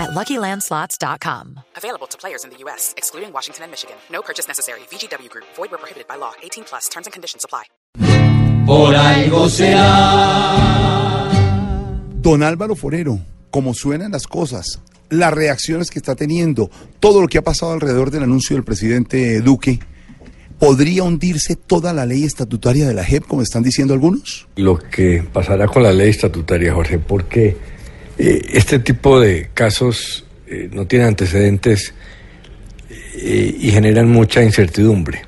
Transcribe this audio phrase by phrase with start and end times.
[0.00, 1.60] at LuckyLandSlots.com.
[1.76, 3.96] Available to players in the U.S., excluding Washington and Michigan.
[4.10, 4.80] No purchase necessary.
[4.90, 5.44] VGW Group.
[5.56, 6.32] Void where prohibited by law.
[6.42, 6.88] 18 plus.
[6.88, 7.64] Terms and conditions apply.
[8.66, 10.90] Por algo será.
[12.22, 13.18] Don Álvaro Forero,
[13.50, 16.70] como suenan las cosas, las reacciones que está teniendo,
[17.00, 19.80] todo lo que ha pasado alrededor del anuncio del presidente Duque,
[20.58, 24.46] ¿podría hundirse toda la ley estatutaria de la JEP, como están diciendo algunos?
[24.56, 27.56] Lo que pasará con la ley estatutaria, Jorge, porque
[28.22, 31.94] eh, este tipo de casos eh, no tienen antecedentes
[33.16, 35.22] eh, y generan mucha incertidumbre.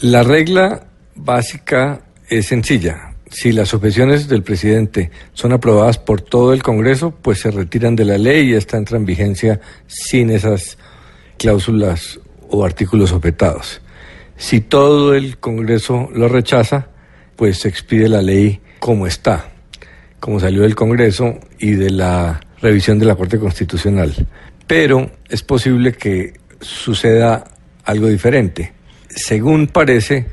[0.00, 2.00] La regla básica
[2.30, 3.12] es sencilla.
[3.30, 8.06] Si las objeciones del presidente son aprobadas por todo el Congreso, pues se retiran de
[8.06, 10.78] la ley y esta entra en vigencia sin esas
[11.36, 13.82] cláusulas o artículos objetados.
[14.38, 16.86] Si todo el Congreso lo rechaza,
[17.36, 19.51] pues se expide la ley como está,
[20.22, 24.14] como salió del Congreso y de la revisión de la Corte Constitucional.
[24.68, 27.42] Pero es posible que suceda
[27.82, 28.72] algo diferente.
[29.08, 30.26] Según parece,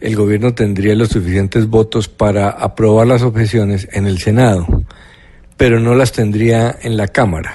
[0.00, 4.84] el gobierno tendría los suficientes votos para aprobar las objeciones en el Senado,
[5.56, 7.52] pero no las tendría en la Cámara,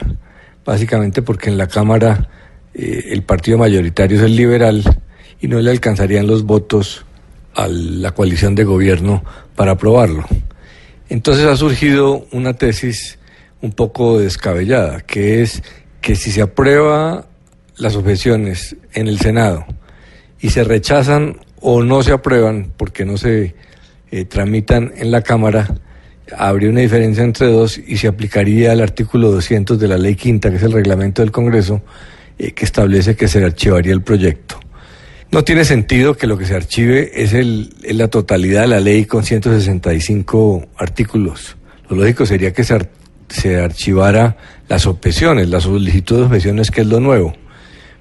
[0.66, 2.27] básicamente porque en la Cámara
[2.73, 4.83] eh, el partido mayoritario es el liberal
[5.39, 7.05] y no le alcanzarían los votos
[7.55, 9.23] a la coalición de gobierno
[9.55, 10.25] para aprobarlo.
[11.09, 13.17] Entonces ha surgido una tesis
[13.61, 15.63] un poco descabellada, que es
[16.02, 17.25] que si se aprueba
[17.77, 19.66] las objeciones en el Senado
[20.39, 23.55] y se rechazan o no se aprueban porque no se
[24.11, 25.67] eh, tramitan en la Cámara,
[26.35, 30.50] habría una diferencia entre dos y se aplicaría el artículo 200 de la Ley Quinta,
[30.50, 31.81] que es el reglamento del Congreso,
[32.38, 34.59] eh, que establece que se archivaría el proyecto.
[35.29, 38.79] No tiene sentido que lo que se archive es, el, es la totalidad de la
[38.79, 41.57] ley con 165 artículos.
[41.89, 42.88] Lo lógico sería que se,
[43.27, 44.38] se archivara
[44.69, 47.33] las objeciones, las solicitudes de objeciones, que es lo nuevo.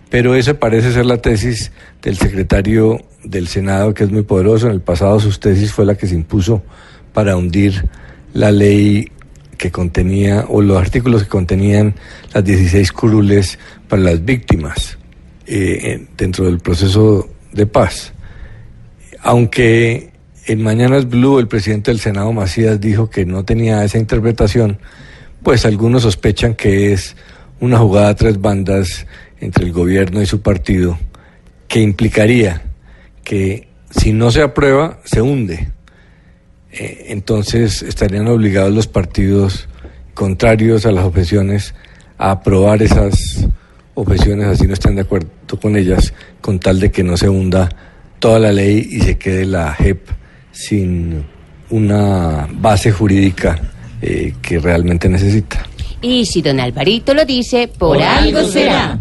[0.09, 4.69] Pero esa parece ser la tesis del secretario del Senado, que es muy poderoso.
[4.69, 6.63] En el pasado su tesis fue la que se impuso
[7.13, 7.89] para hundir
[8.35, 9.11] la ley
[9.59, 11.97] que contenía, o los artículos que contenían
[12.33, 13.59] las 16 curules
[13.89, 14.97] para las víctimas
[15.47, 18.13] eh, dentro del proceso de paz.
[19.21, 20.11] Aunque
[20.47, 24.79] en Mañanas Blue el presidente del Senado Macías dijo que no tenía esa interpretación,
[25.43, 27.17] pues algunos sospechan que es
[27.61, 29.07] una jugada a tres bandas
[29.41, 30.99] entre el gobierno y su partido
[31.69, 32.63] que implicaría
[33.25, 35.69] que si no se aprueba, se hunde.
[36.73, 39.69] Eh, entonces estarían obligados los partidos
[40.15, 41.75] contrarios a las objeciones
[42.19, 43.47] a aprobar esas
[43.97, 45.29] objeciones, así no están de acuerdo
[45.61, 47.69] con ellas, con tal de que no se hunda
[48.19, 50.09] toda la ley y se quede la JEP
[50.53, 51.25] sin
[51.71, 53.59] una base jurídica
[54.01, 55.67] eh, que realmente necesita.
[56.01, 58.99] Y si don Alvarito lo dice, por, algo será.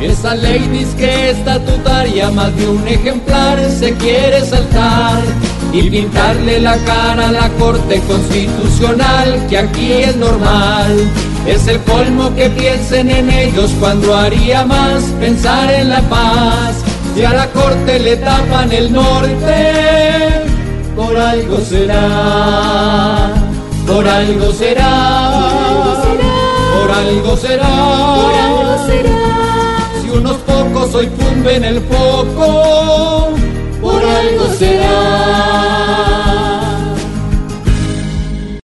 [0.00, 5.20] Esa ley dice que estatutaria más de un ejemplar se quiere saltar
[5.72, 11.08] y pintarle la cara a la Corte Constitucional, que aquí es normal.
[11.46, 16.76] Es el colmo que piensen en ellos cuando haría más pensar en la paz.
[17.16, 20.44] Y a la Corte le tapan el norte,
[20.96, 23.32] por algo será,
[23.86, 25.40] por algo será,
[26.74, 27.70] por algo será.
[28.16, 29.20] Por algo será
[30.12, 33.30] unos pocos hoy tumben el foco,
[34.08, 36.09] algo será.